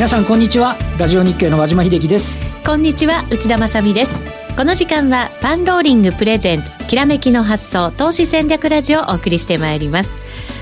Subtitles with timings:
[0.00, 0.78] 皆さんこんにちは。
[0.98, 2.40] ラジオ日経の和島秀樹です。
[2.64, 4.18] こんにちは内田まさです。
[4.56, 10.14] この時間はパンローリングプレゼンツきらめきの発想投資戦略ラジオをお送りしてまいります。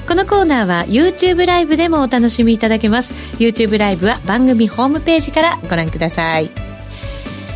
[0.09, 3.15] このコーナーは YouTube ライブでもお楽しみいただけます。
[3.39, 6.49] YouTube ライブは番組ホームページからご覧ください。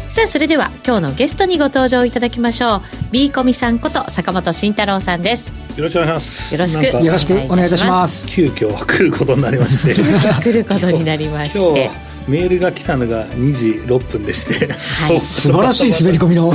[0.09, 2.83] さあそれでは今日のゲストにご登場いただきましょう。
[3.11, 5.62] B コミさんこと坂本慎太郎さんです。
[5.77, 6.55] よろしくお願いします。
[6.55, 6.85] よろしく。
[6.85, 8.27] よろしくお願いいたします。
[8.27, 9.95] 急遽来ることになりまして。
[9.97, 11.91] 急遽来ることになりまして。
[12.29, 16.53] メールが来たのが2時6分でして、はい、素晴らしい滑り込みの。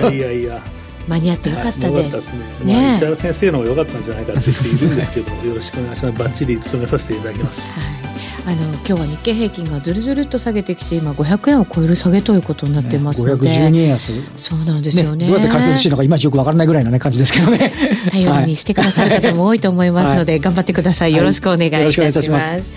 [0.00, 0.62] いやいやいや
[1.08, 2.12] 間に合ってよかったです。
[2.12, 2.40] ですね。
[2.64, 6.18] ねまあ、石原先生の方が良かったんじゃないかって言っているんですけど、 よろしくお願いします。
[6.18, 7.72] バッチリ務めさせていただきます。
[7.74, 8.18] はい。
[8.46, 14.12] あの今日は日経平均がずるずるっと下げてきて今500円を超える下げということになってますので、ね、512円安。
[14.38, 17.72] そうなんですよね、ね、どうやって解説していいのかいまいちよくわからないぐらいの、ね、感じですけどね。
[18.10, 21.14] 頼りにしてくださる方も多いと思いますので、はい、頑張ってください。
[21.14, 22.20] よろしくお願いいたします。
[22.22, 22.70] はいます、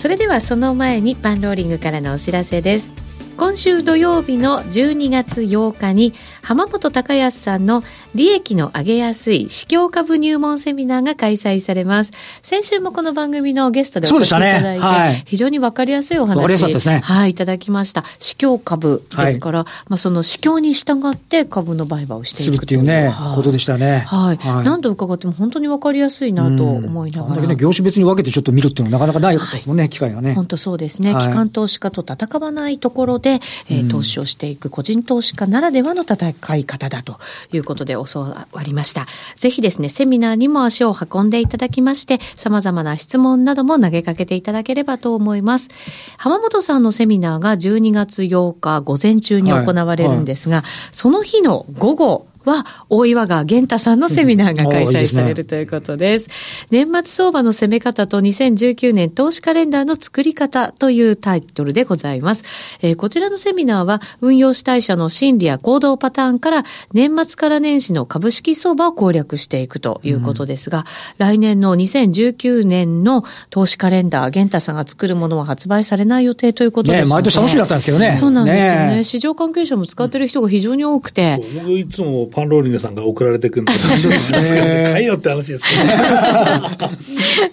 [0.00, 3.07] それではその前にパンローリングからのお知らせです
[3.38, 7.84] 今週土曜日の12月8日に浜本隆康さんの
[8.16, 12.10] 利益の上げやすい市況株入門セミナーが開催されます。
[12.42, 18.02] 先週もこの番組のゲストでお越しいただいて、ねはい、非常にわかりやすいお話、ね、はい、いただきました。
[18.18, 24.00] 市況株ですから、はい、まあその市況に従って株の売買をしていくするっていうね、はい、ことでしたね。
[24.08, 24.36] はい。
[24.36, 27.46] はい、何度伺っても本当にわかりやすいなと思いながら。
[27.46, 30.34] ね、業種別に分けてちょっと見るっていうのはなかなかないことですもんね、機会がね。
[30.34, 31.14] 本当そうですね。
[31.20, 37.20] 機関投資家と戦わないところで、えー、投資資をしていく個人投資家ならではの戦い方だと
[37.52, 39.06] いうことで教わりました。
[39.36, 45.68] ぜひですね、セミナーにも足を運んでいただきまして、様々な質問なども投げかけていただければと思います。
[46.16, 56.28] 浜本さんのセミナーが12月8日午前中に行われるんですが、はいはい、その日の午後、は、大岩川源太さんのセミナーが開催されるということです。
[56.70, 62.44] 年末相場の攻め方と2019年投資カレンダーの作り方というタイトルでございます。
[62.82, 70.84] えー、こちらのセミナーは、運用主体者の心理や行動パターンから、年末から年始の株式相場を攻略していくということですが、うん、
[71.18, 77.14] 来年の2019年の投資カレンダー、源太さんが作るものは発売されない予定ということですね。
[77.14, 78.14] 毎年楽しみだったんですけどね。
[78.14, 78.96] そうなんですよね。
[78.96, 81.40] ね市場関係者も使ってる人が非常に多くて。
[81.54, 85.92] 僕いつもパンローリングさんが送られてくるの楽しみですけど、ね、買えよって話ですけど、ね、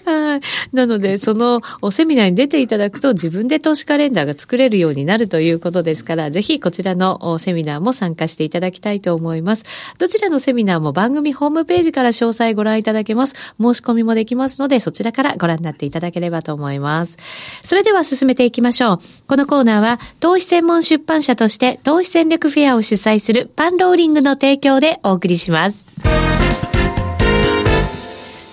[0.04, 0.40] はい。
[0.72, 1.60] なので、その
[1.90, 9.64] セミナーに出ていただくと、自分で投資カレンダーが作れるようになるということですから、ぜひこちらのセミナーも参加していただきたいと思います。
[9.98, 13.34] どちらのセミナーも番組ホームページから詳細ご覧いただけます。
[13.60, 17.16] 申し込みもできますので、そちらからご覧になっていただければと思います。
[17.64, 18.98] それでは進めていきましょう。
[19.26, 25.86] このコーナーは、投資専門出版社として投資戦略フェアを主催するパンローリングの提供でお送りします。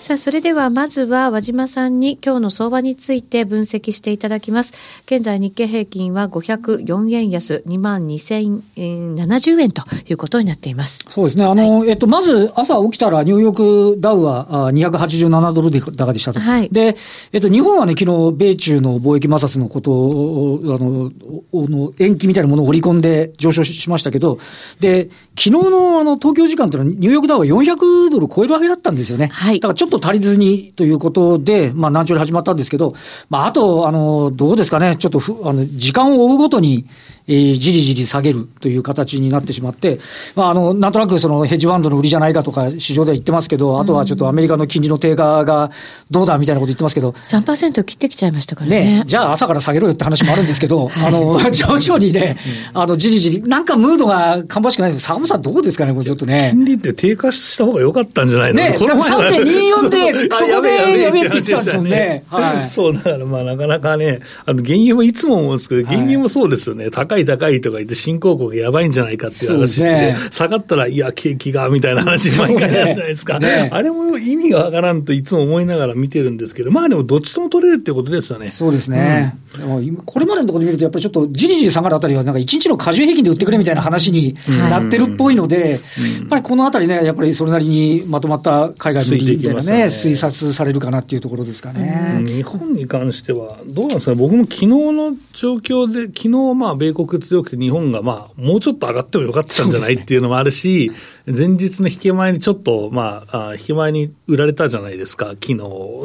[0.04, 4.74] さあ、それではまずは和島さんに今日の相場について分析していただきます。
[5.06, 11.06] 現在日経平均は504円安、22,070円ということになっています。
[11.10, 11.46] そうですね。
[11.46, 16.42] あの、はい、えっと、まず朝起きたらニューヨークダウは287ドル高でしたと。
[16.42, 16.98] はい、で、
[17.32, 21.14] えっと、日本はね、昨日、米中の貿易摩擦のことを、あの、
[21.54, 24.38] の延期みたいなものを織り込んで上昇しましたけど、
[24.82, 29.28] で、昨日のあの、東京時間というのはニューヨークダウは400ドル超えるわけだったんですよね。
[29.28, 29.62] はい。
[29.62, 32.94] だからちょっとと足りずにということで、まあ、難聴に始まったんですけど、
[33.30, 36.86] まあ、あと、あの、どうですかね、ちょっとふ、あの、時間を追うごとに、
[37.28, 40.00] えー、じりじり下げるという形になってしまって、
[40.36, 45.72] まあ、あの、なんとなくそのヘッジファンドの売りじゃないかとか市場では言ってますけど、あとはちょっとアメリカの金利の低下が
[46.12, 47.12] どうだみたいなこと言ってますけど。
[47.12, 49.00] 3%切ってきちゃいましたからね。
[49.00, 52.38] ねじゃあ朝から下げろよって話もあるんですけど、あの、 徐々にね、
[52.74, 56.50] あの、じりじり、なんかムードが芳しくないです坂本さんどうですかね、これちょっとね。
[56.54, 58.60] 金利って低下した方が良かったんじゃないの？
[58.62, 62.24] ね、これ3.24で、 そこでやめって言ってたんですよね。
[62.30, 62.66] はい。
[62.66, 66.90] そう、だからまあなかなかね、あの、原油もいつも思うんですけど、原油もそうですよね。
[66.90, 73.40] 高い高いとか言って、新興国やばいんじゃないかっていう話して、ね、下がったら、いや、景気が、みたいな話毎回あるじゃないですか。
[73.40, 78.50] ね、あれも意味がわからんといつも思いながら見てるんですけど、まあでもどっちとも取れるってことですよね。
[78.50, 79.38] そうですね。
[79.60, 92.24] うん、これまでのところで見ると、やっぱりちょっとじりじり下がるあたりは、なんか一日の過重平均で売ってくれみたいな話になってるっぽいので、やっぱりこのあたりね、やっぱりそれなりにまとまった海外の利みたいなね、推察されるかなっていうところですかね。
[92.26, 100.92] 日本に関しては、どうなんですか僕も昨日の状況で、昨日まあ米国強くて日本がまあもうちょっと上がってもよかったんじゃないっていうのもあるし、
[101.26, 105.56] 前日の引け前にちょっと、まあ、あ引け前に売られたじゃないですか、昨日。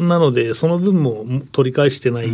[0.03, 2.31] なので、その分も取り返してない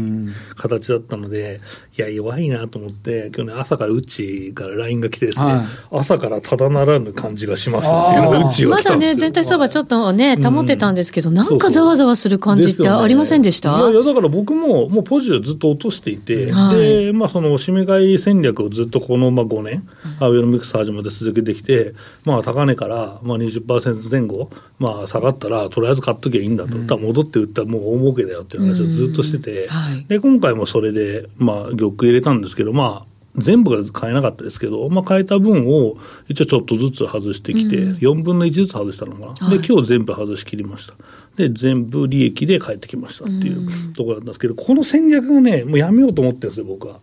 [0.55, 1.61] 形だったので、
[1.97, 19.89] いや、弱いなと思って、今日ね、朝からうちから LINE が来てですね、はい、朝からただならぬ感じがしますっていうのがうちがまだね、全体相場ちょっとね、保ってたんですけど、うん、なんかざわざわする感じってありませんでした、ね、いやいや、だから僕も、もうポジをずっと落としていて、はい、で、まあ、その、締め買い戦略をずっとこの、まあ、5年、
[20.21, 21.95] アベノミクス始まって続けてきて、
[22.27, 35.97] まあ、高値から、まあ20%前後、まあ、下がったら、とりあえず買っときゃいいんだと、うん、戻って売ったらもう大儲けだよっていう話をずっとしてて、はい、で今回もそれで、まあ、玉入れたんですけど、まあ、全部が買えなかったですけど、まあ、買えた分を
[36.29, 40.95] 一応ちょっとずつ外してきて、うん、4分の1ずつ外したのかな、はい、で今日全部外しきりました。
[41.37, 47.01] で全部利益で返ってきましたっていうところなんですけど、この戦略がね、もうやめようと思ってるんですよ、僕は。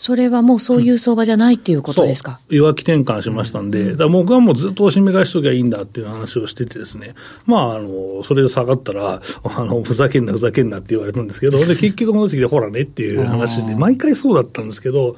[0.00, 2.54] それはもうそういう相場じゃないっていうことですか、う。
[2.54, 7.14] ん、弱気転換しましたんで、だ僕はもうずっとおしめ返しときゃいいんだっていう話をしててですね、
[7.44, 15.16] まあ、あの、それで下がったら、 あの、ふざけんな、ふざけんなって言われたんですけど、で、 結局戻ってきて、ほらねっていう話で、毎回そうだったんですけど、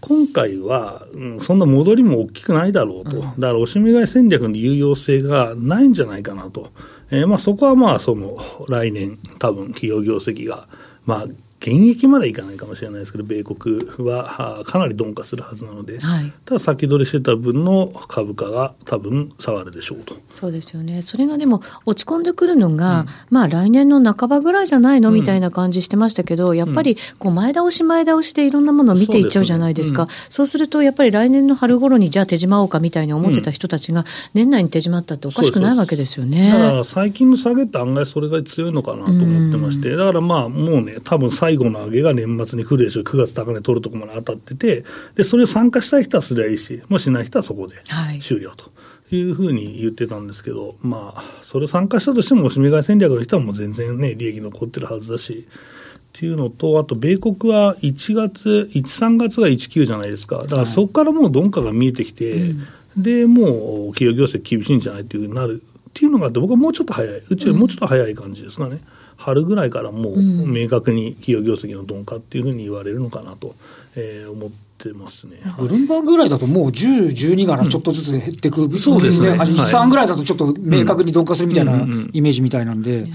[0.00, 6.70] 今回は、うん、そんな戻りも大きくないだろうと、だからおしめ買い戦略の有用性がないんじゃないかなと、
[7.12, 8.36] えーまあ、そこはまあその
[8.68, 10.66] 来年、多分企業業績が、
[11.04, 11.26] まあ、
[11.60, 20.16] 現役までいかないかもしれないですけど、米国はかなり鈍化するはずなので、はい、ただ先取りしてた分の株価が多分下がるでしょうと。
[20.34, 21.02] そうですよね。
[21.02, 30.06] それがでも落ち込んでくるのが、うん、まあ来年の半ばぐらいじゃないの、みたいな感じしてましたけど、やっぱりこう前倒し前倒しでいろんなものを見ていっちゃうじゃないですか。
[30.06, 34.04] そうすねうん、そうするとやっぱり来年の春頃にじゃあ手締まおうかみたいに思ってた人たちが、
[34.34, 36.50] 年内に手締まったっておかしくないわけですよね。
[36.52, 44.84] だから最近の下げって案外それが強いのかなと思ってまして、だからまあもうね、多分最後の上げが年末に来るでしょう、9月高値取るところまで当たってて、
[45.14, 47.74] でそれを参加したい人はすりゃいいし、もしない人はそこで
[48.20, 48.72] 終了と。
[49.12, 62.56] いうふうに言ってたんですけど、まあ、それ参加したとしても、締め買い戦略の人はもう全然ね、利益残ってるはずだし、っていうのと、あと米国は1月、1、3月が19じゃないですか、だからそこからもう鈍化が見えてきて、はい
[62.96, 68.70] で、もう企業業績厳しいんじゃないっていうふうになるっていうのがあって、僕はもうちょっと早い、うちよりもうちょっと早い感じですかね。
[68.70, 68.80] うん
[69.16, 73.54] 春ぐらいからもう明確に企業業績の鈍化っていうふうに言われるのかなと、
[73.94, 75.38] えー、思ってますね。
[75.58, 79.30] ブルンバーグぐらいだともう10、12からちょっとずつ減ってく、うん、そうですね。
[79.30, 81.72] 1、3ぐらいだとちょっと明確に鈍化するみたいな
[82.12, 82.98] イメージみたいなんで。
[82.98, 83.12] うんうん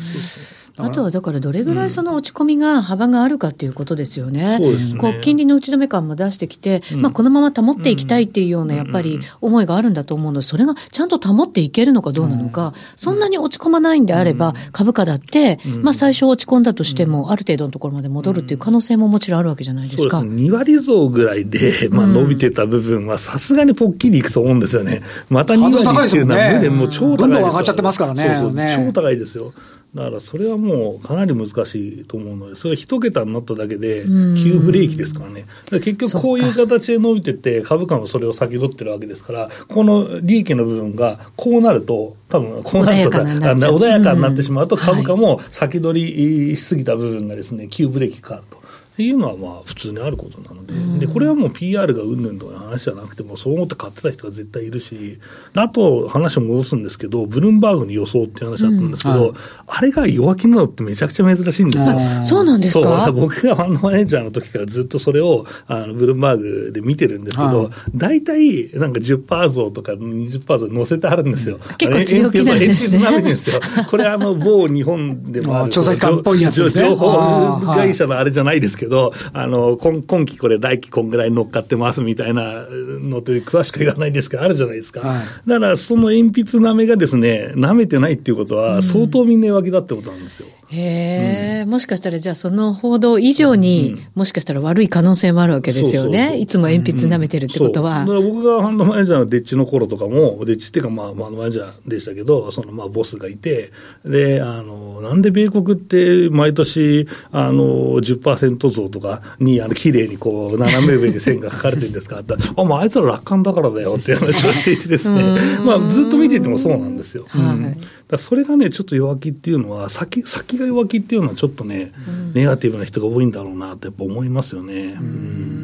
[0.84, 4.58] あとはだからどれぐらいその落ち込みが幅があるかっていうことですよね。
[4.62, 20.20] うん、こう金利の打ち止め感も出してきて、うん、まあこのまま保っていきたいっていうようなやっぱり思いがあるんだと思うので、それがちゃんと保っていけるのかどうなのか、そんなに落ち込まないんであれば、株価だって、まあ最初落ち込んだとしても、ある程度のところまで戻るっていう可能性ももちろんあるわけじゃないですか。
[20.20, 25.02] そうです2割増ぐらいで、まあ伸びてた部分はさすがにぽっきりいくと思うんですよね。
[25.30, 27.28] また2割っていうのは、ね、もう超高いですよ。
[27.28, 28.24] どんどん上がっちゃってますからね。
[28.40, 29.54] そうそう、超高いですよ。
[29.94, 48.61] だからそれはもうかなり難しいと思うので、それ一桁になっただけで、急ブレーキですからね、結局こういう形で伸びてて、株価もそれを先取ってるわけですから、この利益の部分がこうなると、多分こうなると穏やかになってしまうと、株価も先取りしすぎた部分がですね、急ブレーキかかると。
[48.94, 55.20] っていうのはまあ普通にあることなので、うん、でこれはもう PR がうんぬんとかの話じゃなくても、そう思って買ってた人が絶対いるし、
[55.56, 59.34] あと話を戻すんですけど、ブルームバーグの予想っていう話だったんですけど、うんはい、
[59.68, 61.96] あれが弱気なのってめちゃくちゃ珍しいんですよ。
[62.22, 63.12] そうなんですか？
[63.14, 71.60] 僕がファンドマネージャーの時からずっとそれをあのブルームバーグで見てるんですけど、大体なんか10%増とか20%増載せてあるんですよ。
[71.78, 73.36] 結構強気なんですね。
[73.36, 73.60] すよ。
[73.90, 76.90] これあの某日本でもある調査機関っぽいやつですね。
[76.90, 90.48] 情報会社のあれじゃないですけど、あの今今期これ、来期こんぐらい乗っかってますみたいなのって、詳しく言わないですけど、あるじゃないですか、はい、だからその鉛筆なめがですね、なめてないっていうことは、相当みんな弱気だってことなんですよ。
[90.48, 96.38] うんへえ、うん、もしかしたらじゃあその報道以上に、うん、もしかしたら悪い可能性もあるわけですよね。
[96.38, 98.00] いつも鉛筆舐めてるってことは。
[98.00, 103.72] だから僕がファンドマネージャーのデッチの頃とかも、デッチっていうかまあファンドマネージャーでしたけど、そのまあボスがいて、
[104.06, 112.34] で、あの、なんで米国って毎年、あの、10%増とかに、あの、綺麗にこう、斜め上に線が書かれてるんですかって。
[112.56, 117.26] あ、まああいつら楽観だからだよって話をしていてですね、 まあずっと見ててもそうなんですよ。
[117.28, 117.78] はい。
[118.08, 124.98] だそれがね、ちょっと弱気っていうのは、先先が弱気っていうのは、ちょっとね、うん、ネガティブな人が多いんだろうなって、やっぱ思いますよね。
[125.00, 125.61] うん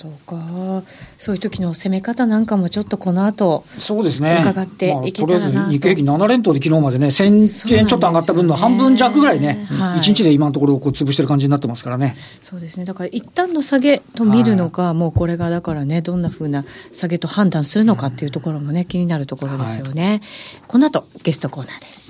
[0.00, 0.82] そうか。
[1.18, 4.38] そういう時の攻め方なんかもちょっとこの後、そうですね。
[4.40, 12.16] 伺っていけたらな、まあ、とりあえず日経平均7連投で昨日までね、1000円ちょっと上がった分の半分弱ぐらいね、はい、1日で今のところこう潰してる感じになってますからね。
[12.40, 12.86] そうですね。
[12.86, 16.64] だから一旦の下げと見るのか、はい、もうこれがだからね、どんなふうな
[16.94, 20.08] 下げと判断するのかっていうところもね、気になるところですよね。
[20.08, 20.22] はい、
[20.66, 22.00] この後、ゲストコーナーです。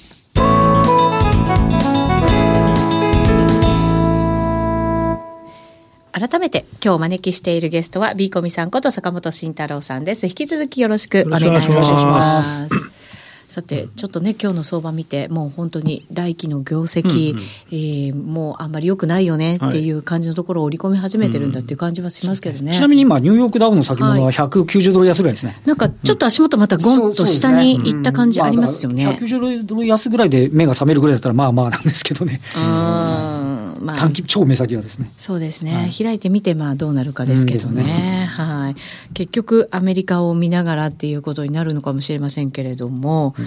[6.13, 10.27] 改めて今日お招きしているゲストは B コミさんこと坂本慎太郎さんです。
[10.27, 13.01] 引き続きよろしくお願いします。
[13.51, 22.71] さて、ちょっとね、今日の相場見て、もう本当に来期の業績、うんうん、えー、もうあんまり良くないよねっていう感じのところを織り込み始めてるんだっていう感じはしますけどね。
[22.71, 25.53] うんちなみに今、ニューヨークダウの先物は190ドル安ぐらいですね。
[25.53, 29.05] はい、なんかちょっと足元またゴンと下に行った感じありますよね。
[29.05, 32.41] まあ、190ドル安ぐらいで目が覚めるぐらいだったら、まあまあなんですけどね。
[32.57, 33.50] うん
[33.81, 35.11] まあ、短期、超目先はですね。
[35.19, 35.75] そうですね。
[35.75, 37.83] はい、開いてみて、まあ、どうなるかですけどね。
[37.83, 38.77] ねはい。
[39.15, 43.47] 結局、アメリカを見ながらっていうことになるのかもしれませんけれども、うん、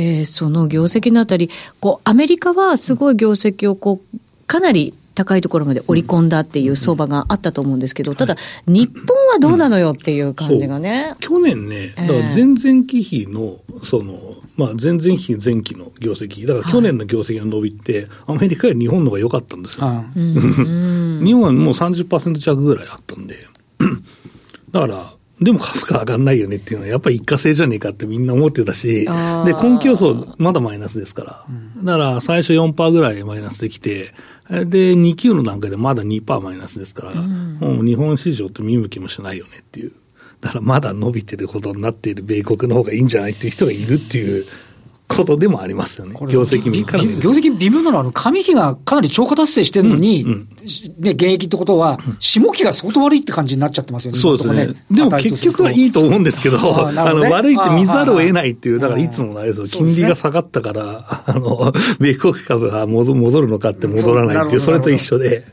[0.00, 1.50] えー、その業績のあたり、
[1.80, 8.36] こう、アメリカはすごい業績を、こう、かなり高いところまで織り込んだっていう相場があったと思うんですけど、ただ、
[8.66, 11.14] 日本はどうなのよっていう感じがね。
[11.20, 14.18] 去年ね、だから前々期比の、その、
[14.56, 20.04] まあ、前々期、前期の業績、だから去年の業績の伸びって、アメリカより日本の方が良かったんですよ。
[20.14, 23.36] 日本はもう30%弱ぐらいあったんで、
[24.70, 29.08] だから、でも株価上がんないよねっていうのは、やっぱり一過性じゃねえかってみんな思ってたし、で、
[29.52, 31.44] 根気予想、まだマイナスですから、
[31.82, 34.14] だから最初4%ぐらいマイナスできて、
[34.48, 39.92] で、2級の段階でまだ2%マイナスですから、もう日本市場って見向きもしないよねっていう。
[40.44, 44.44] だからまだ伸びてることになっている米国の方がいいんじゃないっていう人がいるっていう
[45.08, 46.14] ことでもありますよね。
[46.28, 50.48] 業績見から業績微妙なのは、あの、上期がかなり超過達成してるのに、うんうん、
[50.98, 54.18] ね、現役ってことは、下期が相当悪いって感じになっちゃってますよね。
[54.18, 54.66] そうですね。
[54.66, 54.84] ね。
[54.90, 56.58] でも結局はいいと思うんですけど、
[56.88, 65.46] あね、あの、悪いって見ざるを得ないっていう、だからいつもあれですよ、金利が下がったから、 あの、米国株が戻るのかって戻らないっていう、それと一緒で。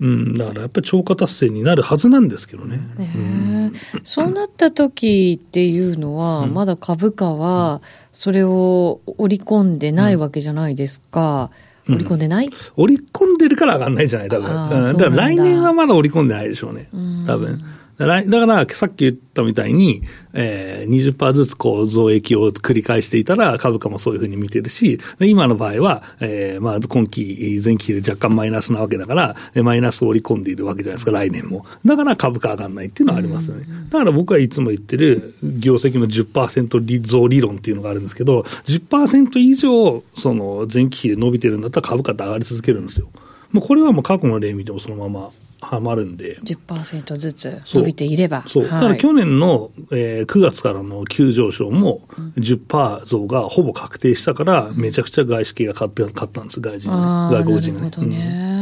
[0.00, 2.78] うん、だからやっぱり超過達成になるはずなんですけどね。
[2.98, 3.53] ねうん、
[4.02, 11.50] そうなった時っていうのは、まだ株価はそれを織り込んでないわけじゃないですか。
[11.88, 14.46] 織り込んでない、織り込んでるから上がんないじゃない、多分。
[14.46, 16.88] だから来年はまだ織り込んでないでしょうね、
[17.26, 17.62] 多分。
[17.96, 31.64] だからさっき言ったみたいに、えー、20%ずつこう増益を繰り返していたら株価もそういうふうに見てるし、今の場合は、えー、まあ今期、前期で若干マイナスなわけだから、マイナスを織り込んでいるわけじゃないですか、来年も。
[31.84, 33.66] だから株価上がらないっていうのはありますよね。
[33.90, 43.08] だから僕はいつも言ってる業績の10%増理論っていうのがあるんですけど、10%以上、その前期比で伸びてるんだったら株価って上がり続けるんですよ。
[43.52, 45.30] もうこれはもう過去の例見てもそのまま
[45.64, 46.38] はまるんで。
[46.44, 48.44] 10%ずつ伸びていれば。
[48.46, 48.62] そう。
[48.64, 52.02] はい、ただ去年の、えー、9月からの急上昇も
[52.36, 57.90] 10%増がほぼ確定したから、めちゃくちゃ外資系が買って買ったんです、外人、外国人が、ね。
[57.90, 58.54] なるほどね。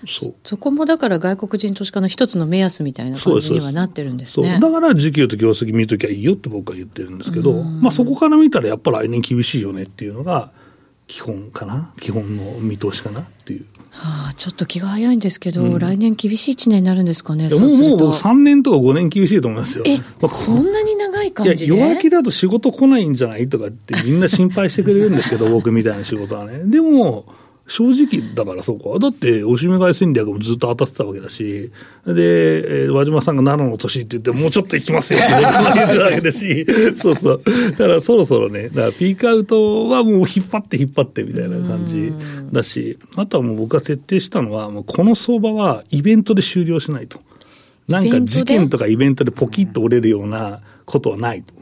[0.00, 4.58] うん、そうそこもだから外国人投資家の一つの目安みたいな感じにはなってるんですね。
[4.60, 10.50] そうだから時給と業績見るときはいいよって僕は言ってるんですけど、まあそこから見たらやっぱ来年厳しいよねっていうのが
[11.08, 11.92] 基本かな？
[12.00, 13.64] 基本の見通しかなっていう。
[13.90, 19.84] はあ、ちょっと気が早いんですけど、うん、来年厳しい1年になるんですかね、もうもう僕3年とか5年厳しいと思いますよ。
[19.86, 21.74] え、まあ、そんなに長い感じで？
[21.74, 23.48] 弱気だと仕事来ないんじゃない？
[23.48, 26.60] とかってみんな心配してくれるんですけど、 僕みたいな仕事はね。
[26.66, 27.24] でも、
[27.68, 28.98] 正直だからそうか。
[28.98, 31.70] だって、おしめ買い戦略もずっと当たってたわけだし、
[32.06, 37.42] で、えー、和島さんが7の年って言って、もうちょっと行きますよって言ってたわけだし、 そうそう。
[37.72, 42.10] だからそろそろね、だからピークアウトはもう引っ張って引っ張ってみたいな感じ
[42.50, 47.20] だし、あとはもう僕が徹底したのは、もうこの相場はイベントで終了しないと。
[47.86, 51.52] なんか事件とかイベントでポキッと折れるようなことはないと。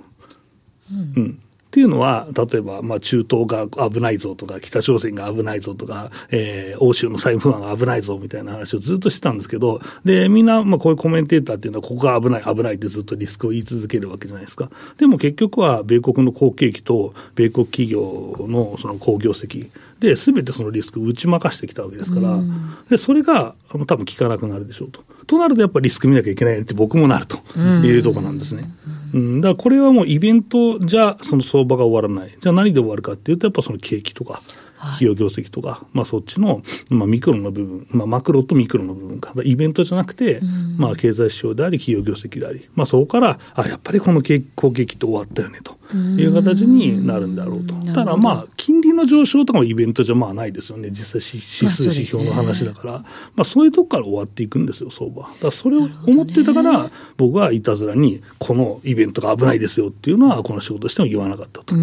[1.17, 1.39] うん、うん
[1.77, 14.71] っていうのは、例えば、まあ、中東が危ないぞとか、北朝鮮が危ないぞとか、えー、欧州の債務不安が危ないぞみたいな話をずっとしてたんですけど、で、みんな、まあ、こういうコメンテーターっていうのは、ここが危ない、危ないってずっとリスクを言い続けるわけじゃないですか。
[14.97, 19.69] でも結局は、米国の好景気と、米国企業のその好業績
[20.01, 22.41] で、すべてそのリスクを打ち負かしてきたわけですから、
[22.89, 25.03] で、それが、多分効かなくなるでしょうと。
[25.27, 28.71] となると、やっぱりリスク見なきゃいけないって僕もなるというところなんですね。
[29.13, 32.37] うん、だからこれはもうイベントじゃその相場が終わらない。
[32.39, 34.43] じゃあ何で終わるかっていうと、やっぱその景気とか、
[34.79, 39.33] 企業業績とか、まあそっちの、まあミクロの部分、まあマクロとミクロの部分か。
[39.43, 40.41] イベントじゃなくて、
[40.77, 47.75] まあ、経済指標であり、企業業績であり、まあ、そこから、あやっぱりこの攻撃って終わったよねという形になるんだろうと。
[47.93, 53.05] ただまあ、金利の上昇とかもイベントじゃまあないですよね、実際指数、指標の話だから、ま
[53.39, 55.23] あ、そういうとこから終わっていくんですよ、相場。
[55.23, 61.75] だからそれを思ってたから、僕はいたずらに、このイベントが危ないですよっていうのは、この仕事しても言わなかったと。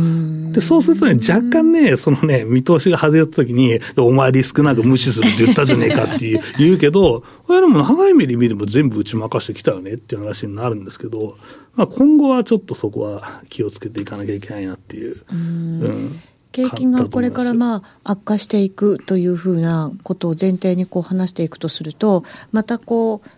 [0.52, 11.38] で、そうするとね、若干ね、そのね、見通しが外れた時に、お前リスクなく無視するって言ったじゃねえかっていう 言うけど、これでも長い目で見れば全部打ち負かしてきたよねっていう話になるんですけど、
[11.76, 15.24] まあ、今後はちょっとそこは気をつけていかなきゃいけないなっていう。
[15.32, 16.20] うん。
[16.52, 23.30] 景気がこれからまあ悪化していくというふうなことを前提にこう話していくとすると、またこう、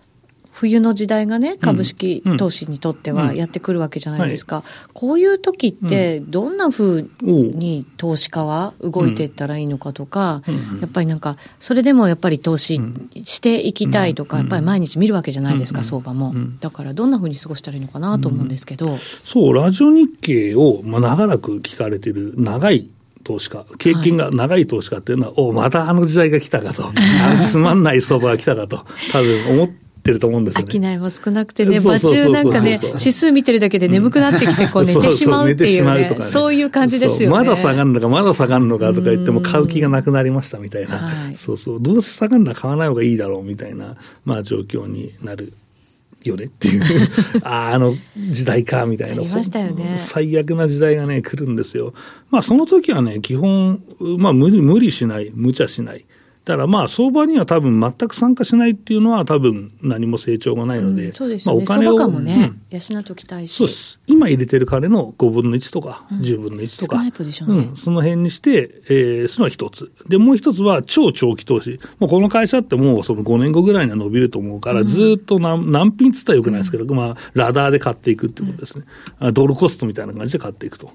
[0.55, 4.63] 冬の時代がね、株式投資にとってはやってくるわけじゃないですか。
[4.93, 10.43] こういう時って、どんなふうに投資家は動いていったらいいのかとか、
[10.79, 12.79] やっぱりなんか、それでもやっぱり投資
[13.25, 16.33] していきたいとか、やっぱり毎日見るわけじゃないですか、相場も。
[16.61, 18.97] だから、どんなふうに過ごしたらいいのかなと思うんですけど。
[19.25, 22.87] そう、ラジオ日経を、まあ、長らく聞かれてる長い
[23.25, 26.85] 投資家、経験が長い投資家っていうのは、はい、おまたあの時代が来たかと、
[27.43, 29.69] つまんない相場が来たかと、多分思っ
[30.05, 30.71] てると思うんですよね。
[30.71, 37.35] 商いも少なくてね、場中なんかね、指数見てるだけで眠くなってきて、こう寝てしまうっていうね、そうそういう感じですよね。
[37.35, 45.53] まだ下がるのか、まだ下がるのかとか言っても、買う気がなくなりましたみたいな、そうそう、どうせ下がるのは買わない方がいいだろうみたいな、まあ状況になる。
[46.29, 46.81] よねっていう
[47.43, 47.95] ああ、あの
[48.31, 49.21] 時代か、みたいな。
[49.21, 51.93] ね、最悪な時代がね、来るんですよ。
[52.31, 53.79] まあ、その時はね、基本、
[54.17, 56.03] まあ、無理、無理しない、無茶しない。
[56.45, 63.55] だからまあ相場には多分全く参加しないっていうのは多分何も成長がないので、うん、そうですね、まあ、お金を、もね、うん、養っておきたいし。
[63.55, 63.99] そうです。
[64.05, 69.91] 今入れてる金の5分の1とか10分の1とか、うん、うん、その辺にして、えー、そのは一つ。
[70.07, 71.79] でもう一つは超長期投資。
[71.97, 78.85] もうこの会社ってもうその5年後ぐらいには伸びると思うから、ずっと何何品つったらよくないですけど、まあラダーで買っていくっていうことですね、
[79.33, 80.91] ドルコストみたいな感じで買っていくと。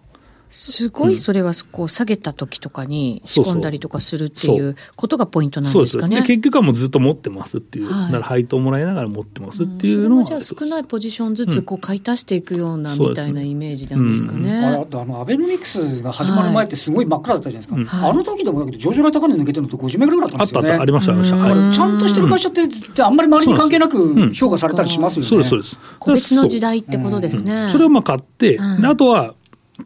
[0.51, 6.17] すごいそれはこう下げた時とかに仕込んだりとかするっていうことがポイントなんですかね。
[6.17, 14.53] そうです結局はもうずっと持ってますっていう、はい、だから配当もらいながら持ってますっていうのは、うん、じゃあ少ないポジションずつこう買い足していくようなみたいなイメージなんですかね。
[14.53, 17.97] うん、ああのアベノミクスが始まる前ってすごい真っ暗だったじゃないですか。
[17.97, 20.71] はい、あの時でもだけど上場来高値抜けてるのと50名ぐらいだったんですよね。
[20.71, 21.73] あったありましたありました。
[21.73, 25.29] ちゃんとしてる会社ってあんまり周りに関係なく評価されたりしますよね。
[25.29, 25.79] そうですそうです。
[26.01, 27.69] 個別の時代ってことですね。
[27.71, 29.35] それをまあ買って、あとは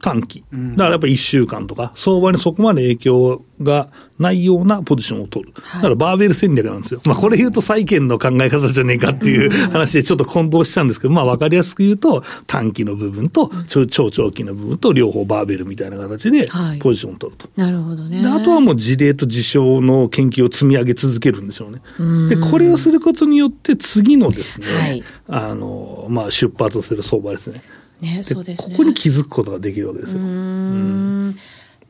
[0.00, 0.44] 短期。
[0.52, 5.52] だからやっぱり1週間とか、相場にそこまで影響がないようなポジションを取る。
[5.54, 7.00] だからバーベル戦略なんですよ。
[7.04, 16.48] まあこれ言うと債券の考え方じゃねえかっていう話でちょっと混同しちゃうんですけど、まあわかりやすく言うと、短期の部分と超長期の部分と両方バーベルみたいな形で
[16.80, 17.48] ポジションを取ると。
[17.56, 18.26] なるほどね。
[18.26, 21.80] あとはもう事例と事象の研究を積み上げ続けるんでしょうね。
[22.28, 27.62] で、これをすることによって次のですね、はい、あの、まあ出発する相場ですね。
[28.00, 30.20] ね、そうです、ね、ここに気づくことができるわけですよ。
[30.20, 31.36] うん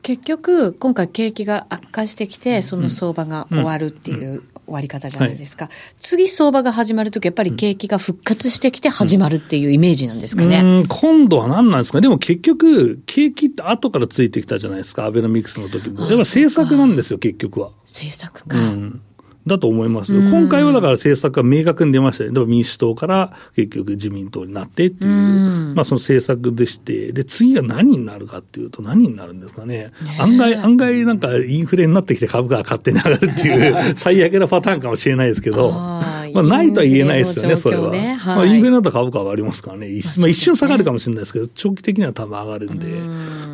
[0.01, 5.65] 結局、今回景気が悪化してきて、その相場が終わるっていう終わり方じゃないですか。
[5.65, 10.59] はい、次相場が始まるとき、やっぱり景気が復活してきて始まるっていうイメージなんですかね。
[10.59, 12.01] うん、今度は何なんですか？
[12.01, 16.01] でも結局、景気って後からついてきたじゃないですか、アベノミクスの時も。
[16.01, 17.71] やっぱ政策なんですよ、結局は。
[17.87, 18.59] 政策か。
[18.59, 19.01] うん
[19.47, 22.31] だと思います今回はだから政策が明確に出ましたね。
[22.31, 29.91] でも民主党から結局自民党になってっていう、まあその政策でして、で、次が何になるかっていうと何になるんですかね。
[30.19, 37.89] 案外、案外なんかインフレになってきて株価が勝手に上がるっていう 最悪なパターンかもしれないですけど、まあないとは言えないですよね、それは。
[37.89, 39.87] はい、まあインフレになったら株価上がりますからね。
[40.17, 42.85] まあ一瞬下がるかもしれないですけど、長期的には多分上がるんで。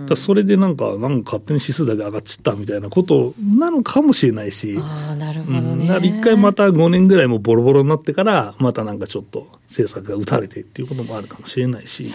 [0.07, 4.77] だそれでなんか、なんか勝手に指数だけ上がっちったみたいなことなのかもしれないし。
[4.79, 5.61] ああ、なるほどね。
[5.61, 5.80] 一、うん、
[6.21, 12.05] 回また5年ぐらいもボロボロになってから、またなんかちょっと政策が打たれてっていうこともあるかもしれないし。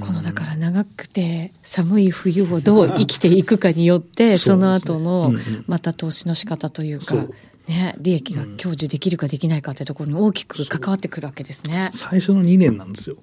[0.00, 5.34] このだから長くて寒い冬をどう生きていくかによって、 その後の
[5.66, 7.26] また投資の仕方というか、
[7.66, 11.90] ね、利益が享受できるかできないかってところに大きく関わってくるわけですね。
[11.92, 13.16] 最初の2年なんですよ。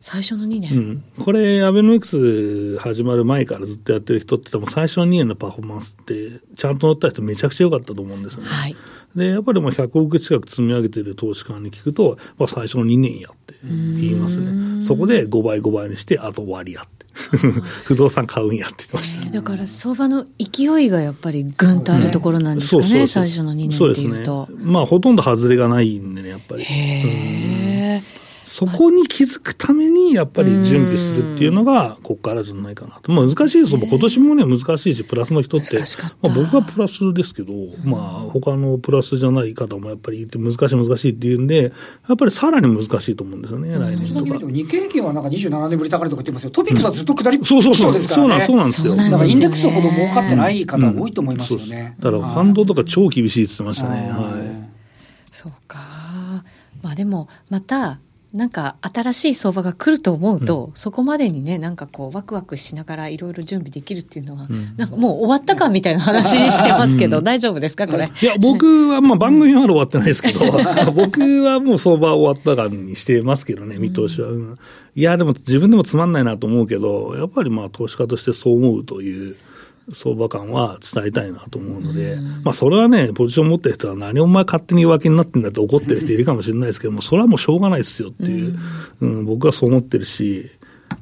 [0.00, 8.48] 最初の2年、うん、これ、アベノミクス始まる前からずっとやってる人って、最初の2年のパフォーマンスって、ちゃんと乗った人、めちゃくちゃ良かったと思うんですよね。
[8.48, 8.76] はい、
[9.16, 14.84] で、やっぱりもう100億近く積み上げてる投資家に聞くと、まあ、最初の2年やって言いますね。
[14.84, 17.06] そこで5倍5倍にして、あと終わりやって。
[17.84, 24.46] 不動産買うんやってました、ね、だから相場の勢いがやっぱりぐんとあるところなんですかね、最初の2年っていうと。
[24.46, 24.64] そうね。
[24.64, 26.62] まあほとんど外れがないんでね、やっぱり。
[26.62, 28.02] へえ。
[28.46, 33.10] そこに気づくために、やっぱり準備するっていうのが、ここからじゃないかなと。
[33.10, 33.76] まあ難しいです。
[33.76, 37.52] 今年もね、難しいし、プラスの人って、まあ僕はプラスですけど、
[37.84, 41.72] まあ他のプラスじゃない方もやっぱり難しい難しいっていうんで、
[42.08, 44.46] やっぱりさらに難しいと思うんですよね、来年とか。
[44.46, 46.50] 日経平均はなんか27年ぶり高値とか言ってますよ。
[46.50, 48.00] トピックスはずっと下り、そうそうそう。
[48.00, 48.94] そうなんそうなんですよ。
[48.94, 51.96] だからインデックスほど儲かってない方多いと思いますよね。
[51.98, 54.08] だからファンドとか超厳しいって言ってましたね。
[54.10, 55.32] はい。
[55.32, 56.44] そうか。
[56.82, 57.98] まあでも、また、
[58.36, 68.10] なんか新しい相場が来ると思うと、うん、そこまでにね、なんかこう、ワクワクしながらいろいろ準備できるっていうのは、うん、なんかもう終わったかみたいな話してますけど、うん、大丈夫ですか、これ？
[68.20, 70.40] いや、僕は、まあ番組はまだ終わってないですけど、
[70.94, 74.28] 僕はもう相場終わったかにしてますけどね、見通しは。
[74.94, 79.36] いや、でも自分でもつまんないなと思うけど、やっぱりまあ投資家としてそう思うという。
[79.92, 88.58] 相場感は伝えたいなと思うので、うん、まあそれはね、ポジション持ってる人は何お前勝手に弱気になってんだって怒ってる人いるかもしれないですけども、それはもうしょうがないですよっていう、
[89.00, 90.50] うん、うん、僕はそう思ってるし、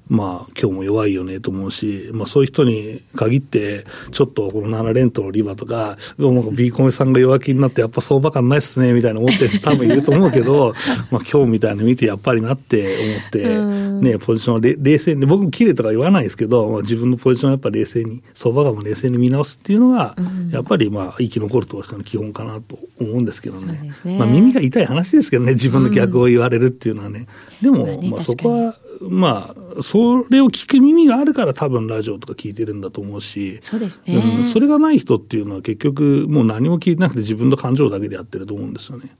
[0.09, 10.75] まあ、今日も弱いよねと思うし、まあ、そういう人に限って、ちょっとこの7連投のリバとか、もうビーコメさんが弱気になって、やっぱ相場感ないっすね、みたいな思ってる人多分いると思うけど、
[11.11, 20.15] まあ、今日みたいな見て、やっぱりなって思って、ね、ポジションを冷静に、僕も綺麗とか言わないですけど、まあ、自分のポジションをやっぱ冷静に、相場感も冷静に見直すっていうのが、
[20.51, 23.95] やっぱりまあ、生き残る投資家の基本かなと思うんですけどね。
[24.05, 27.27] ねまあ、耳が痛い話ですけどね、自分の逆を言われるっていうのはね。
[27.63, 39.11] でも、まあ、そこは、まあ、それを聞く耳があるから多分ラジオとか聞いてるんだと思うし、そうですね、うん、それがない人っていうのは結局もう何も聞いてなくて自分の感情だけでやってると思うんですよね。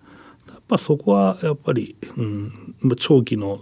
[0.49, 2.53] やっぱそこはやっぱり、うん、
[2.97, 3.61] 長期の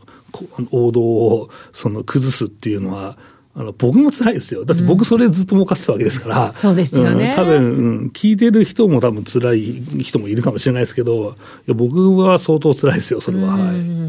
[0.71, 3.19] 王道をその崩すっていうのは、
[3.55, 4.65] あの僕も辛いですよ。
[4.65, 6.51] だって僕それずっと儲かってたわけですから。
[6.51, 7.31] うん、そうですよね。
[7.31, 13.55] うん、多分、うん、聞いてる人も多分辛い人もいるかもしれないですけど、いや僕は相当辛いですよ、それは。
[13.55, 14.03] はい。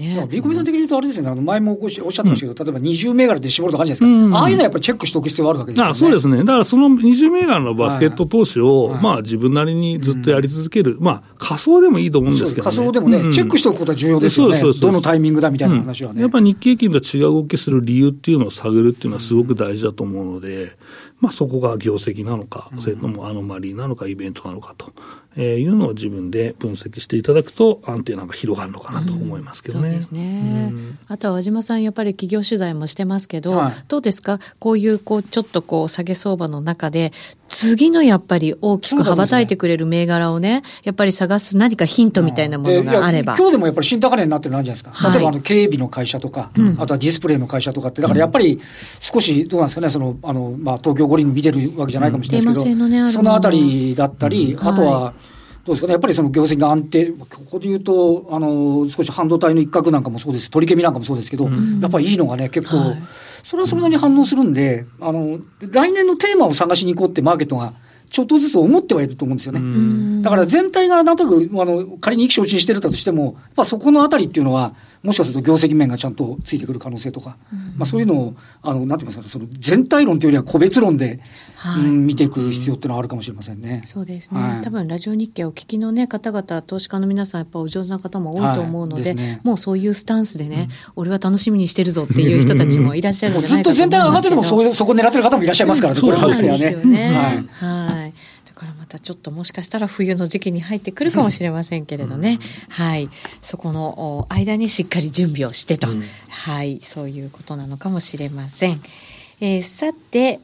[0.00, 5.94] ね、ビーコミさん的に言うと、あれですよね、あの前もおっしゃってましたけど、例えば20銘柄で絞るとかあるじゃないですか、ああいうのはやっぱりチェックしておく必要があるわけですよね。
[5.94, 16.22] そうですね、だからその20銘柄のバスケット投資を、まあ自分なりにずっとやり続ける、まあ仮想でもいいと思うんですけど、仮想でもね、チェックしておくことは重要ですよね、どのタイミングだみたいな話はね。
[16.22, 20.76] やっぱり日経平均と違う動きする理由っていうのを探るっていうのはすごく大事だと思うので、
[21.20, 24.92] まあそこが業績なのか、それともアノマリーなのか、イベントなのかと。
[25.36, 29.88] えー、いうのを自分で分析していただくと、安定なんか広がるのかなと思いますけどね。
[29.88, 30.70] うん、そうですね。
[30.72, 37.12] うん、あとは和島さん、やっぱり企業取材もしてますけど、はい、どうですか、こういうこうちょっとこう下げ相場の中で、
[37.50, 43.36] 次のやっぱり大きく羽ばたいてくれる銘柄をね、やっぱり探す何かヒントみたいなものがあれば。
[43.36, 45.08] 今日でもやっぱり新高値になってるのあるじゃないですか。
[45.08, 48.60] はい、例えばあの警備の会社とか、うん、あとはディスプレイの会社とかって、だからやっぱり
[49.00, 49.68] 少しどうなん。
[49.68, 55.14] ですかね、その、あの、まあ東京五輪見てるわけじゃないかもしれないですけど、うんね、そのあたりだったり、あとは、
[55.64, 63.02] どうですかね、やっぱりその業績が安定、ここで言うと、あの少し半導体の一角なんかもそうです、取り組みなんかもそうですけど、うん、やっぱりいいのがね、結構、はい、
[63.44, 67.74] それはそれなりに反応するんで、あの、来年のテーマを探しに行こうってマーケットが、
[68.08, 70.22] ちょっとずつ思ってはいると思うんですよね。
[70.22, 81.20] だから全体がなんとなく、あの、仮に意気消沈してるとしても、やっぱそこのあたりっていうのは、もしかすると業績面がちゃんとついてくる可能性とか、うん、まあ、そういうのを、あのなんて言いますか、その全体論というよりは個別論で、
[81.56, 83.82] はい、うん、見ていく必要っていうのはあるかもしれませんね。
[83.86, 89.14] そうですね、はい、多分ラジオ日経を聞きの、ね、方々、投資家の皆さん、やっぱお上手な方も多いと思うので、はい。
[89.14, 97.48] でね、もうそういうスタンスでね、うん、俺は楽しみにしてるぞっていう人たちもいらっしゃるんじゃないかと思ずっと全体が上がっててもそ、そこ狙ってる方もいらっしゃいますからね、そうなんですよね。
[97.54, 98.12] はい
[98.60, 103.08] からまたちょっともしかしたら冬の時期に入ってくるかもしれませんけれどね、うん、はい、
[103.40, 108.82] そこの間にしっかり準備をしてと、うん、はい、そういうことなのかもしれません。
[109.40, 110.40] えー、さて、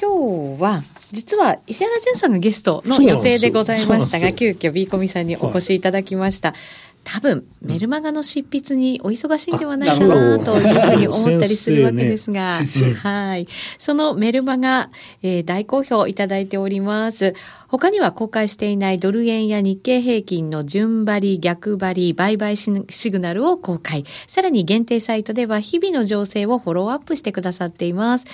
[0.00, 6.52] 今日は、実は石原淳さんがゲストの予定でございましたが、急遽 B コミさんにお越しいただきました。
[6.52, 6.58] はい
[7.10, 12.52] 多分メルマガの執筆にお忙しいんではないかなというふうに思ったりするわけですが、
[13.02, 13.48] はい。
[13.78, 14.90] そのメルマガ、
[15.22, 17.34] えー、大好評いただいております。
[17.68, 24.04] 他には公開していないドル円や日経平均の順張り、逆張り、売買シグナルを公開。
[24.26, 28.24] さらに限定サイトでは日々の情勢をフォローアップしてくださっています。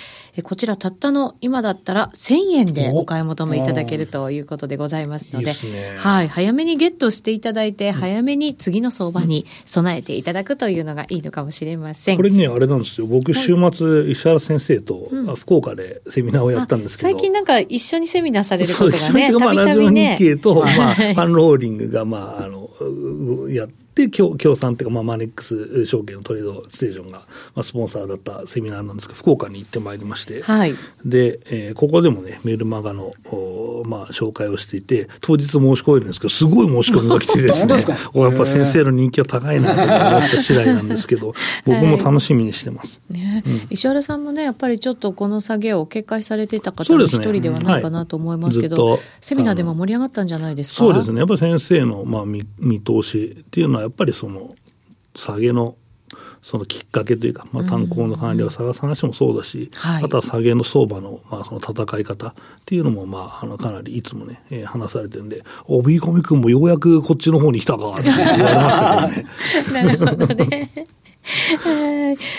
[0.44, 12.16] こちらたったの今だったら1000円でお買い求めいただけるということでございますので、いいね、はい、早めにゲットしていただいて、早めに次の相場に備えていただくというのがいいのかもしれません。
[12.16, 13.09] これね、あれなんですよ。
[13.09, 20.16] 僕、週末、石原先生と福岡でセミナーをやったんですけど、最近なんか一緒にセミナーされることがね、たびたびね。
[20.18, 27.20] 日経と、 まあ、ファンローリングが、まあ、あの、やって、で、協協賛っていうか、まあ、マネックス証券のトレードステーションが、
[27.54, 37.74] まあ、スポンサーだったセミナーなんですが、福岡に行ってまいりまして、はい、で、えー、ここでもね、メルマガの、おまあ、紹介をしていて、当日申し込めるんですけど、すごい申し込みが来てですね、
[38.14, 43.00] やっぱ先生の人気は高いなと思った次第なんですけど、 僕も楽しみにしてます。
[43.11, 50.78] ね、うん、石原さんもね、やっぱりちょっとこの下げを警戒されていた方の一人ではないかなと思いますけど、ねはい、セミナーでも盛り上がったんじゃないですか？
[50.78, 54.55] そうですね、やっぱり先生の、まあ、見見通しっていうのは、やっぱりその、
[55.16, 55.77] 下げの
[56.44, 62.35] そのきっかけというか、まあ、炭鉱の管理を探す話もそうだし、うん、あとは下げの相場の,、まあその戦い方っ
[62.66, 69.27] ていうのも、まあ、あのかなりいつもね、えー、話されてるんで、お、ビーコミ君もようやくこっちの方に来たかって言われましたけどね。
[69.73, 70.73] なるほどね。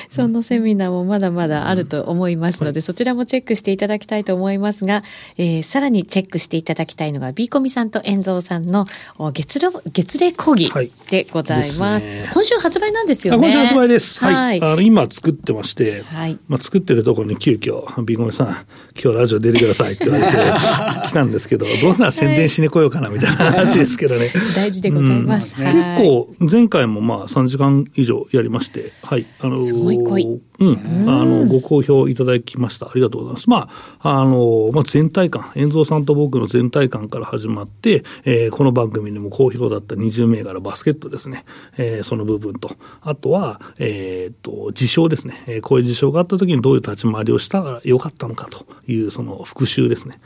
[0.09, 5.03] そのセミナーもまだまだあると思いますので、そちらもチェックしていただきたいと思いますが、
[5.37, 8.85] えー、さらにチェックしていただきたいのが、ビーコミさんと遠蔵さんの
[9.33, 9.59] 月
[9.91, 10.71] 月例講義
[11.09, 11.81] でございます。
[11.81, 13.39] はいね、今週発売なんですよね。
[13.39, 14.19] 今週発売です。
[14.19, 14.35] はい。
[14.35, 18.47] はい、あの今作ってまして、はい、まあ、作ってるところに急遽、ビーコミさん、
[19.01, 20.37] 今日ラジオ出てくださいって言われて
[21.07, 24.33] 来たんですけど、どうせなら宣伝しに来ようかなみたいな話ですけどね。
[24.55, 25.53] 大事でございます。
[25.57, 29.25] うん、結構、前回もまあ3時間以上やりまして、はい。
[29.39, 30.41] あのー、すごい濃い。
[30.59, 31.09] うん。
[31.09, 32.87] あの、ご好評いただきました。
[32.87, 33.49] ありがとうございます。
[33.49, 41.45] まあ、あの、まあ、全体感、遠蔵さんと僕の全体感から始まって、えー、この番組でも好評だった20銘柄バスケットですね。
[41.77, 45.43] えー、その部分と、あとは、えっ、と、事象ですね。
[45.47, 50.19] えー、こういう事象があった時にどういう立ち回りをしたらよかったのかという、その復習ですね。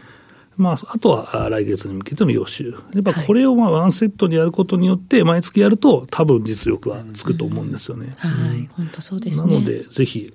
[0.59, 2.75] まあ、あとは来月に向けての予習。
[2.93, 8.13] やっぱこれをまあワンセットにやることによって、毎月やると、多分実力はつくと思うんですよね。
[8.17, 9.53] はい、本当そうですね。
[9.53, 10.33] なので、ぜひ、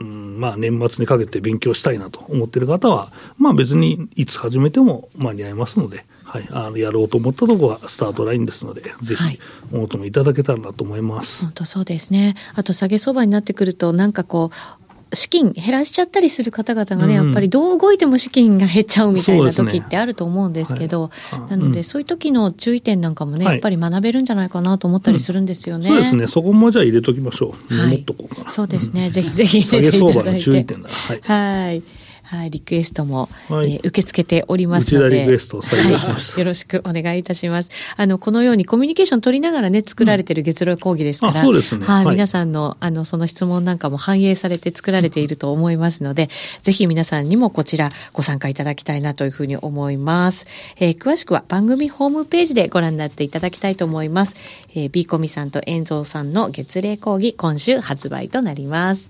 [0.00, 9.38] うん、まあ年末にかけて勉強したいなと思ってる方は、まあ別にいつ始めても間に合いますので、はい、あのやろうと思ったところはスタートラインですので、ぜひ
[9.72, 11.42] お求めいただけたらなと思います。
[11.42, 12.34] 本当そうですね。
[12.54, 25.90] あと下げ相場になってくると、なんかこう、資金減らしちゃったりする方々がね、やっぱりどう動いても資金が減っちゃうみたいな時ってあると思うんですけど、ねはい、なので、そういう時の注意点なんかもね、やっぱり学べるんじゃないかなと思ったりするんですよね。
[25.90, 26.26] うん、そうですね。
[26.26, 27.74] そこもじゃあ入れときましょう。
[27.74, 28.50] メモっとこうかな。
[28.50, 29.10] そうですね。
[29.10, 30.12] ぜひぜひ入れていただいて。
[30.12, 30.88] 相場の注意点だ。
[30.88, 31.20] はい。
[31.22, 31.82] はい
[32.30, 35.22] はい、リクエストも、はい、えー、受け付けておりますので。
[35.22, 37.70] リクエストを採用しました、よろしくお願いいたします。
[37.96, 41.84] あの、このようにコミュニケーション取りながらね、作られている月例講義ですから、うん、そうですね。
[41.84, 46.30] はい、皆さんの、あの、その質問なんかも反映されて作られていると思いますので、
[46.62, 50.46] ぜひ皆さんにもこちらご参加いただきたいなというふうに思います。
[50.78, 54.36] えー、詳しくは番組ホームページでご覧になっていただきたいと思います。
[54.76, 59.08] えー、ビーコミさんと遠蔵さんの月例講義、今週発売となります。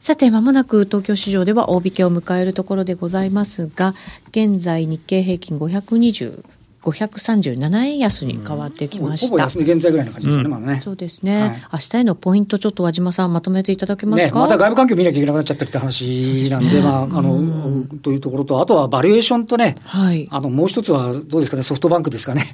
[0.00, 3.94] さて、まもなく東京市場では大引けを迎えるところでございますが、
[4.30, 6.42] 現在日経平均520、
[6.82, 9.26] 537円安に変わってきました。
[9.28, 10.80] ほぼ安値現在ぐらいの感じですね、うん、まだね。
[10.80, 17.40] そうですね、はい、明日へのポイント、ちょっと和島さん、まとめていただけますか、ね、また外部環境見なきゃいけなくなっちゃったって話なんで、でね、まあ、あの、う
[17.80, 22.46] ん、というところと、あとはバリエーションとね、はい、あの、もう一つはどうですかね、ソフトバンクですかね。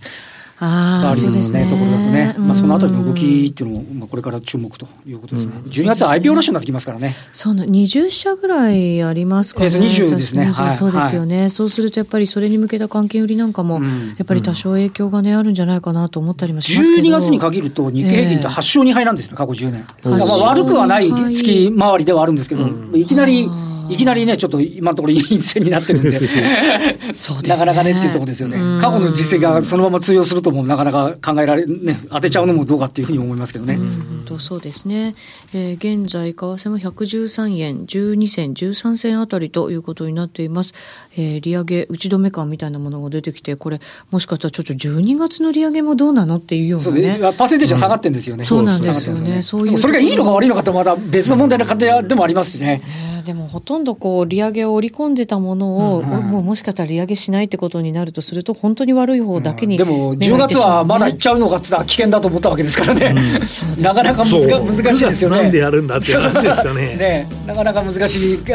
[0.59, 1.66] ああ、そうですね。
[1.69, 5.53] ところだとね、まあ、そのあたりの動きっていうのも、まあ、これから注目ということですね。
[5.64, 7.14] うん、12月は IPO ラッシュになってきますからね。
[7.33, 9.66] そうな、20社ぐらいありますかね。
[9.66, 10.47] 20ですね。
[10.47, 13.90] はい、そうですよね、はい、そうするとやっぱりそれに向けた関係売りなんかも、や
[14.23, 17.09] っぱり多少影響がね、あるんじゃないかなと思ったりもしますけど。
[17.09, 19.85] 12月に限ると日経平均って8勝2敗なんですね、過去10年。
[20.05, 23.49] まあ、悪くはない月回りではあるんですけど、いきなり、
[23.90, 26.18] いきなりね、ちょっと今のところ陰線になってるんで、
[27.12, 28.59] そうですね、なかなかねっていうところですよね。
[28.81, 33.77] 過去の実績がそのまま通用するともなかなか考えられ、ね、当てちゃうのもどうかっていうふうに思いますけどね。
[33.77, 35.14] 本当そうですね。
[35.55, 40.75] えー、現在、為替も113円12銭、13銭あたりということになっています。
[41.16, 47.18] えー、利上げ打ち止め感みたいなものが出てきて、これ、もしかしたらちょっと12月の利上げもどうなのっていうようなね。
[47.37, 48.42] パーセンテージは下がってるんですよね。
[48.42, 49.42] うん、そうなんですよね。
[49.42, 49.79] そういう。
[49.79, 52.83] それがいいのか悪いのかってまた別の問題の過程でもありますしね。
[53.27, 63.41] でもほとんどこう利上げを織り込んでたものを、うんうん、もうもしかしたら利上げしないってことになるとすると、本当に悪い方だけに、うん、でも10月はまだいっちゃうのかって言ったら危険だと思ったわけですからね、
[63.77, 65.43] うん、 なかなか難難しいですよね。
[65.43, 66.83] なんでやるんだっていう話ですよね。
[66.97, 67.29] ね。
[67.49, 68.55] なかなか難しい心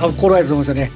[0.00, 0.90] 得ると思うんですよね。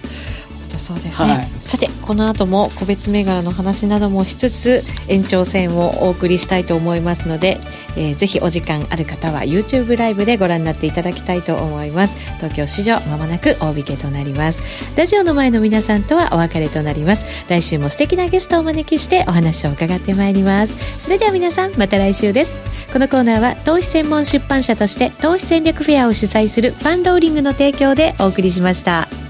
[0.72, 7.58] とそうですね、はい、さてこの後も個別銘柄の話などもしつつ延長戦をお送りしたいと思いますので、
[7.96, 12.16] えー、ぜひお時間ある方は YouTube ライブでご覧になっていただきたいと思います。
[12.36, 14.60] 東京市場まもなく大引けとなります。
[14.96, 17.24] ラジオの前の皆さんとはお別れとなります。
[17.48, 20.74] 来週も素敵なゲストをお招きしてお話を伺ってまいります。
[20.98, 22.58] それでは皆さんまた来週です。
[22.92, 29.21] このコーナーは投資専門出版社として投資戦略フェアを主催するファンローリングの提供でお送りしました。